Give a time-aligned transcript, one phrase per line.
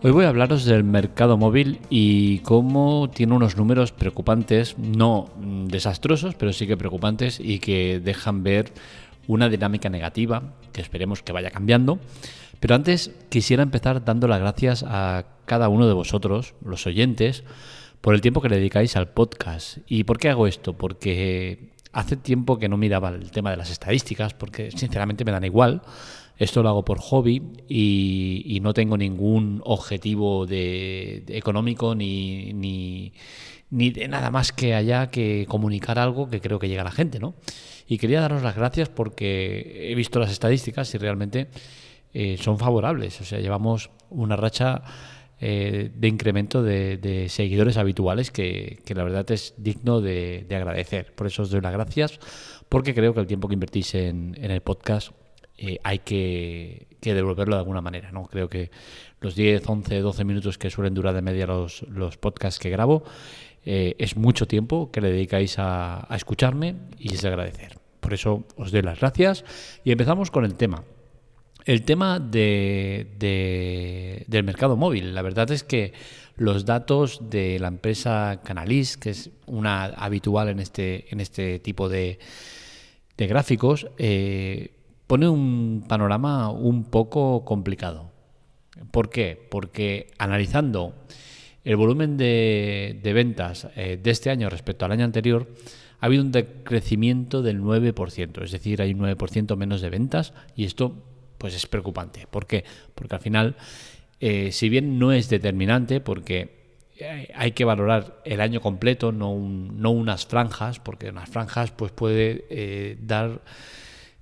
[0.00, 5.28] Hoy voy a hablaros del mercado móvil y cómo tiene unos números preocupantes, no
[5.66, 8.72] desastrosos, pero sí que preocupantes y que dejan ver
[9.26, 11.98] una dinámica negativa que esperemos que vaya cambiando.
[12.60, 17.42] Pero antes quisiera empezar dando las gracias a cada uno de vosotros, los oyentes,
[18.00, 19.78] por el tiempo que le dedicáis al podcast.
[19.88, 20.74] ¿Y por qué hago esto?
[20.74, 25.42] Porque hace tiempo que no miraba el tema de las estadísticas, porque sinceramente me dan
[25.42, 25.82] igual.
[26.38, 34.08] Esto lo hago por hobby y, no tengo ningún objetivo de, económico ni, ni, de
[34.08, 37.34] nada más que allá que comunicar algo que creo que llega a la gente, ¿no?
[37.86, 41.48] Y quería daros las gracias porque he visto las estadísticas y realmente
[42.12, 43.20] eh, son favorables.
[43.20, 44.82] O sea, llevamos una racha
[45.40, 51.14] eh, de incremento de, seguidores habituales que, la verdad es digno de, agradecer.
[51.14, 52.18] Por eso os doy las gracias,
[52.68, 55.12] porque creo que el tiempo que invertís en, el podcast
[55.58, 58.12] eh, hay que, devolverlo de alguna manera.
[58.12, 58.26] ¿no?
[58.26, 58.70] Creo que
[59.20, 61.82] los 10, 11, 12 minutos que suelen durar de media los,
[62.20, 63.02] podcasts que grabo
[63.64, 67.78] eh, es mucho tiempo que le dedicáis a, escucharme y es de agradecer.
[68.00, 69.44] Por eso os doy las gracias
[69.84, 70.84] y empezamos con el tema.
[71.64, 75.14] El tema de, del mercado móvil.
[75.14, 75.92] La verdad es que
[76.36, 81.88] los datos de la empresa Canalis, que es una habitual en este, en este tipo
[81.88, 82.18] de,
[83.18, 84.70] gráficos, eh,
[85.08, 88.12] pone un panorama un poco complicado.
[88.92, 89.48] ¿Por qué?
[89.50, 90.94] Porque analizando
[91.64, 95.48] el volumen de, ventas eh, de este año respecto al año anterior,
[96.00, 100.64] ha habido un decrecimiento del 9%, es decir, hay un 9% menos de ventas y
[100.64, 101.02] esto
[101.38, 102.26] pues es preocupante.
[102.30, 102.64] ¿Por qué?
[102.94, 103.56] Porque al final,
[104.20, 109.34] eh, si bien no es determinante, porque eh, hay que valorar el año completo, no,
[109.38, 113.40] no unas franjas, porque unas franjas pues puede dar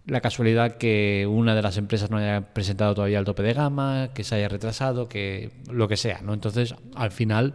[0.07, 4.11] la casualidad que una de las empresas no haya presentado todavía el tope de gama,
[4.15, 6.33] que se haya retrasado, que lo que sea, ¿no?
[6.33, 7.55] Entonces, al final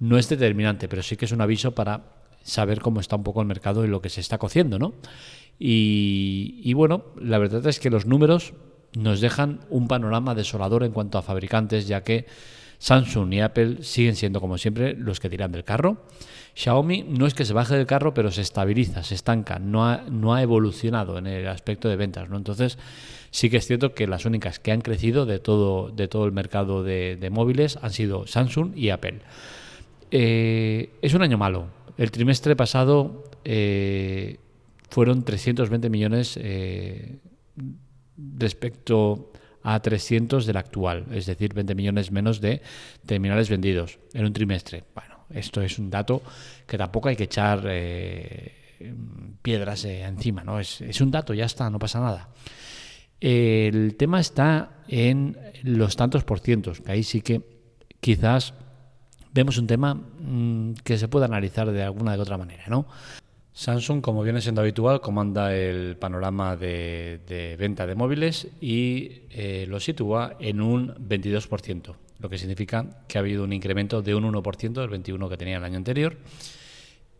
[0.00, 2.02] no es determinante, pero sí que es un aviso para
[2.42, 4.94] saber cómo está un poco el mercado y lo que se está cociendo, ¿no?
[5.58, 8.54] Y, y bueno, la verdad es que los números
[8.96, 12.26] nos dejan un panorama desolador en cuanto a fabricantes, ya que
[12.78, 16.04] Samsung y Apple siguen siendo, como siempre, los que tiran del carro.
[16.54, 20.04] Xiaomi no es que se baje del carro, pero se estabiliza, se estanca, no ha,
[20.08, 22.30] no ha evolucionado en el aspecto de ventas.
[22.30, 22.36] ¿no?
[22.36, 22.78] Entonces,
[23.30, 26.32] sí que es cierto que las únicas que han crecido de todo, de todo el
[26.32, 29.20] mercado de, móviles han sido Samsung y Apple.
[30.12, 31.66] Eh, es un año malo.
[31.96, 34.38] El trimestre pasado eh,
[34.90, 37.18] fueron 320 millones eh,
[38.16, 39.32] respecto
[39.64, 42.60] a 300 del actual, es decir, 20 millones menos de
[43.06, 44.84] terminales vendidos en un trimestre.
[44.94, 46.22] Bueno, esto es un dato
[46.66, 48.52] que tampoco hay que echar eh,
[49.40, 50.60] piedras eh, encima, ¿no?
[50.60, 52.28] Es, un dato, ya está, no pasa nada.
[53.20, 57.40] El tema está en los tantos por cientos, que ahí sí que
[58.00, 58.52] quizás
[59.32, 62.86] vemos un tema mm, que se puede analizar de alguna de otra manera, ¿no?
[63.56, 69.78] Samsung, como viene siendo habitual, comanda el panorama de, venta de móviles y eh, lo
[69.78, 74.72] sitúa en un 22%, lo que significa que ha habido un incremento de un 1%
[74.72, 76.16] del 21% que tenía el año anterior.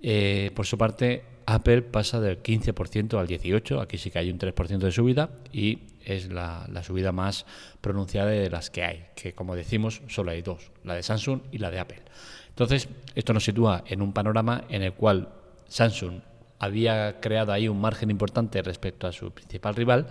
[0.03, 4.39] Eh, por su parte, Apple pasa del 15% al 18%, aquí sí que hay un
[4.39, 7.47] 3% de subida y es la, la, subida más
[7.81, 11.59] pronunciada de las que hay, que como decimos solo hay dos, la de Samsung y
[11.59, 12.03] la de Apple.
[12.49, 15.29] Entonces, esto nos sitúa en un panorama en el cual
[15.69, 16.21] Samsung
[16.59, 20.07] había creado ahí un margen importante respecto a su principal rival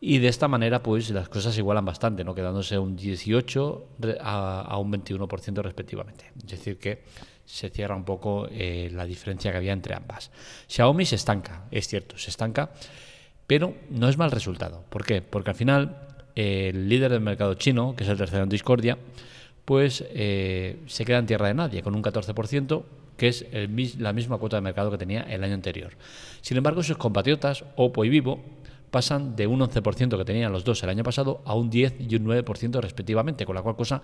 [0.00, 2.34] y de esta manera pues las cosas igualan bastante, ¿no?
[2.34, 3.88] quedándose un 18
[4.20, 6.32] a, un 21% respectivamente.
[6.38, 7.02] Es decir que
[7.44, 10.30] se cierra un poco eh, la diferencia que había entre ambas.
[10.68, 12.70] Xiaomi se estanca, es cierto, se estanca,
[13.46, 14.84] pero no es mal resultado.
[14.88, 15.20] ¿Por qué?
[15.20, 18.96] Porque al final el líder del mercado chino, que es el tercero en discordia,
[19.70, 22.82] pues se queda en tierra de nadie, con un 14%,
[23.16, 23.46] que es
[24.00, 25.92] la misma cuota de mercado que tenía el año anterior.
[26.40, 28.40] Sin embargo, sus compatriotas, Oppo y Vivo,
[28.90, 32.16] pasan de un 11% que tenían los dos el año pasado a un 10 y
[32.16, 34.02] un 9% respectivamente, con la cual cosa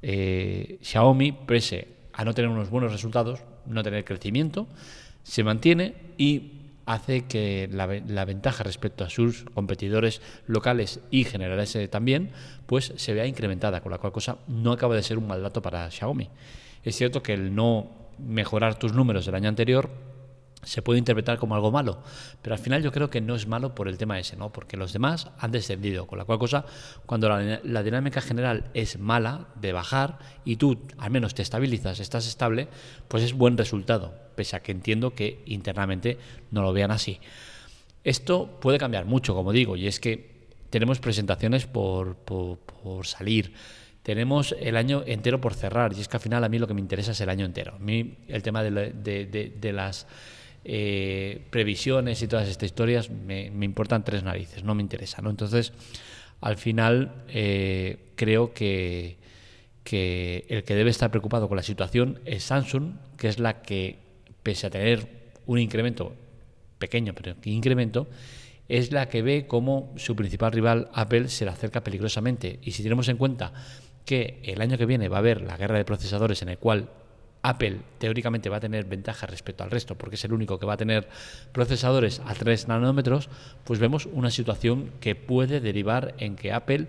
[0.00, 4.66] eh, Xiaomi, pese a no tener unos buenos resultados, no tener crecimiento,
[5.22, 12.30] se mantiene y hace que la, ventaja respecto a sus competidores locales y generales también,
[12.66, 15.62] pues se vea incrementada, con la cual cosa no acaba de ser un mal dato
[15.62, 16.28] para Xiaomi.
[16.82, 19.90] Es cierto que el no mejorar tus números del año anterior
[20.64, 22.02] se puede interpretar como algo malo,
[22.42, 24.52] pero al final yo creo que no es malo por el tema ese, ¿no?
[24.52, 26.64] Porque los demás han descendido, con la cual cosa,
[27.06, 32.26] cuando la, dinámica general es mala de bajar y tú al menos te estabilizas, estás
[32.26, 32.68] estable,
[33.08, 36.18] pues es buen resultado, pese a que entiendo que internamente
[36.50, 37.20] no lo vean así.
[38.02, 40.34] Esto puede cambiar mucho, como digo, y es que
[40.70, 43.54] tenemos presentaciones por, por salir
[44.04, 46.74] tenemos el año entero por cerrar y es que al final a mí lo que
[46.74, 47.72] me interesa es el año entero.
[47.74, 50.06] A mí el tema de, las
[50.64, 55.22] eh, previsiones y todas estas historias me, importan tres narices, no me interesa.
[55.24, 55.72] Entonces,
[56.40, 59.18] al final eh, creo que,
[59.84, 63.98] que el que debe estar preocupado con la situación es Samsung, que es la que,
[64.42, 65.06] pese a tener
[65.46, 66.14] un incremento
[66.78, 68.08] pequeño, pero incremento,
[68.68, 72.58] es la que ve cómo su principal rival Apple se le acerca peligrosamente.
[72.62, 73.52] Y si tenemos en cuenta
[74.04, 76.88] que el año que viene va a haber la guerra de procesadores en el cual
[77.44, 80.72] Apple teóricamente va a tener ventaja respecto al resto porque es el único que va
[80.72, 81.08] a tener
[81.52, 83.28] procesadores a 3 nanómetros,
[83.64, 86.88] pues vemos una situación que puede derivar en que Apple,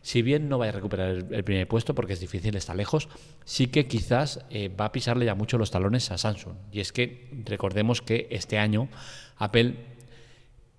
[0.00, 3.10] si bien no vaya a recuperar el, primer puesto porque es difícil, está lejos,
[3.44, 6.54] sí que quizás eh, va a pisarle ya mucho los talones a Samsung.
[6.72, 8.88] Y es que recordemos que este año
[9.36, 9.74] Apple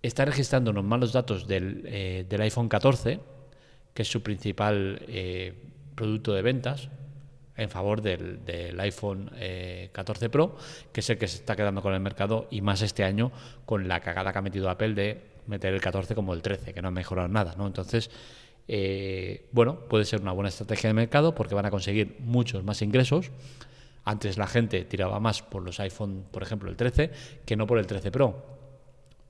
[0.01, 3.19] está registrando unos malos datos del, eh, iPhone 14,
[3.93, 5.53] que es su principal eh,
[5.93, 6.89] producto de ventas,
[7.55, 9.29] en favor del, iPhone
[9.91, 10.55] 14 eh, Pro,
[10.91, 13.31] que es el que se está quedando con el mercado y más este año
[13.65, 16.81] con la cagada que ha metido Apple de meter el 14 como el 13, que
[16.81, 17.55] no ha mejorado nada.
[17.57, 17.67] ¿no?
[17.67, 18.09] Entonces,
[18.67, 22.81] eh, bueno, puede ser una buena estrategia de mercado porque van a conseguir muchos más
[22.81, 23.31] ingresos.
[24.03, 27.11] Antes la gente tiraba más por los iPhone, por ejemplo, el 13,
[27.45, 28.60] que no por el 13 Pro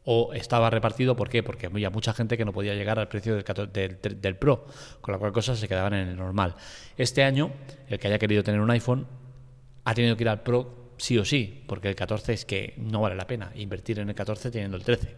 [0.04, 1.44] o estaba repartido, ¿por qué?
[1.44, 4.66] Porque había mucha gente que no podía llegar al precio del, del, Pro,
[5.00, 6.56] con la cual cosas se quedaban en el normal.
[6.98, 7.52] Este año,
[7.88, 9.08] el que haya querido tener un iPhone
[9.84, 13.02] ha tenido que ir al Pro sí o sí, porque el 14 es que no
[13.02, 15.16] vale la pena invertir en el 14 teniendo el 13.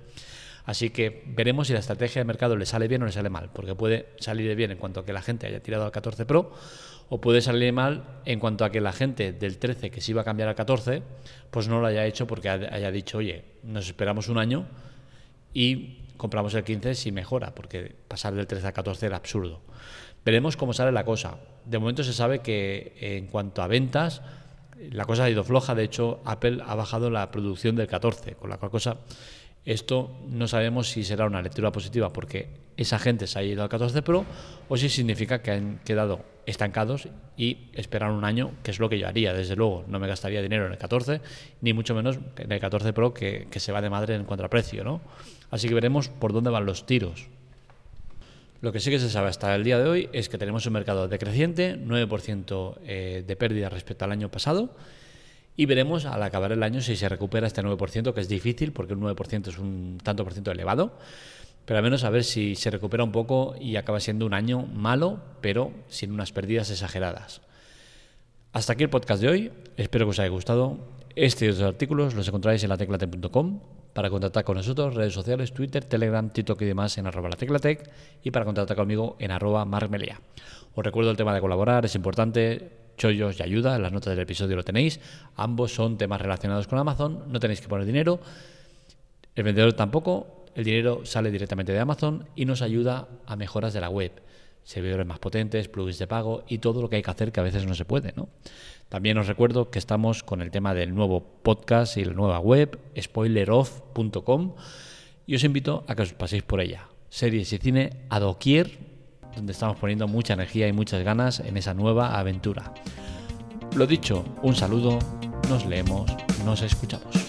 [0.65, 3.49] Así que veremos si la estrategia de mercado le sale bien o le sale mal,
[3.53, 6.51] porque puede salir bien en cuanto a que la gente haya tirado al 14 Pro
[7.09, 10.21] o puede salir mal en cuanto a que la gente del 13 que se iba
[10.21, 11.03] a cambiar al 14,
[11.51, 14.65] pues no lo haya hecho porque haya dicho, oye, nos esperamos un año
[15.53, 19.61] y compramos el 15 si mejora, porque pasar del 13 al 14 era absurdo.
[20.25, 21.37] Veremos cómo sale la cosa.
[21.65, 24.21] De momento se sabe que en cuanto a ventas,
[24.91, 25.75] la cosa ha ido floja.
[25.75, 28.97] De hecho, Apple ha bajado la producción del 14, con la cual cosa
[29.65, 33.69] esto no sabemos si será una lectura positiva porque esa gente se ha ido al
[33.69, 34.25] 14 Pro
[34.67, 37.07] o si significa que han quedado estancados
[37.37, 39.85] y esperar un año, que es lo que yo haría, desde luego.
[39.87, 41.21] No me gastaría dinero en el 14,
[41.61, 44.49] ni mucho menos en el 14 Pro que, se va de madre en cuanto a
[44.49, 44.83] precio.
[44.83, 45.01] ¿no?
[45.49, 47.27] Así que veremos por dónde van los tiros.
[48.59, 50.73] Lo que sí que se sabe hasta el día de hoy es que tenemos un
[50.73, 54.73] mercado decreciente, 9% eh, de pérdida respecto al año pasado
[55.55, 58.93] y veremos al acabar el año si se recupera este 9%, que es difícil porque
[58.93, 60.97] un 9% es un tanto por ciento elevado.
[61.65, 64.63] Pero al menos a ver si se recupera un poco y acaba siendo un año
[64.63, 67.41] malo, pero sin unas pérdidas exageradas.
[68.51, 69.51] Hasta aquí el podcast de hoy.
[69.77, 70.79] Espero que os haya gustado.
[71.15, 73.61] Este y otros artículos los encontráis en lateclate.com.
[73.93, 77.91] Para contactar con nosotros, redes sociales, Twitter, Telegram, TikTok y demás en arroba lateclatec
[78.23, 80.19] y para contactar conmigo en arroba marmelia.
[80.73, 84.19] Os recuerdo el tema de colaborar, es importante chollos y ayuda, en las notas del
[84.19, 84.99] episodio lo tenéis.
[85.35, 88.19] Ambos son temas relacionados con Amazon, no tenéis que poner dinero.
[89.35, 93.81] El vendedor tampoco, el dinero sale directamente de Amazon y nos ayuda a mejoras de
[93.81, 94.11] la web,
[94.63, 97.43] servidores más potentes, plugins de pago y todo lo que hay que hacer que a
[97.43, 98.13] veces no se puede.
[98.15, 98.29] ¿no?
[98.89, 102.79] También os recuerdo que estamos con el tema del nuevo podcast y la nueva web,
[102.99, 104.53] spoileroff.com,
[105.25, 106.87] y os invito a que os paséis por ella.
[107.09, 108.92] Series y cine a doquier
[109.35, 112.73] donde estamos poniendo mucha energía y muchas ganas en esa nueva aventura.
[113.75, 114.99] Lo dicho, un saludo,
[115.49, 116.11] nos leemos,
[116.45, 117.22] nos escuchamos.